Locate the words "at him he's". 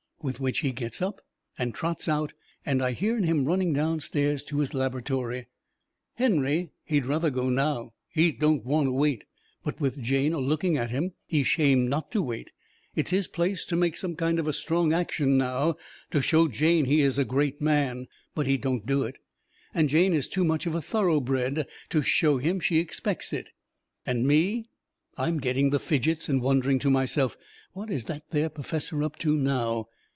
10.77-11.47